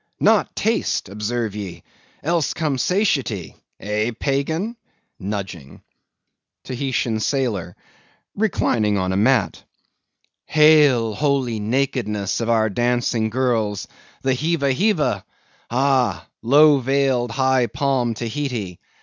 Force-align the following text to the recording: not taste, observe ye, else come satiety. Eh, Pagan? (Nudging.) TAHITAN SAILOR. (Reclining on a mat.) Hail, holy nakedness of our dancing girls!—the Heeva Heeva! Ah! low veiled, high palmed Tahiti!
not 0.19 0.55
taste, 0.55 1.09
observe 1.09 1.55
ye, 1.55 1.83
else 2.23 2.55
come 2.55 2.79
satiety. 2.79 3.55
Eh, 3.79 4.09
Pagan? 4.19 4.75
(Nudging.) 5.19 5.83
TAHITAN 6.63 7.19
SAILOR. 7.19 7.75
(Reclining 8.35 8.97
on 8.97 9.13
a 9.13 9.15
mat.) 9.15 9.63
Hail, 10.47 11.13
holy 11.13 11.59
nakedness 11.59 12.39
of 12.41 12.49
our 12.49 12.67
dancing 12.67 13.29
girls!—the 13.29 14.33
Heeva 14.33 14.73
Heeva! 14.73 15.23
Ah! 15.69 16.27
low 16.41 16.79
veiled, 16.79 17.29
high 17.29 17.67
palmed 17.67 18.17
Tahiti! 18.17 18.79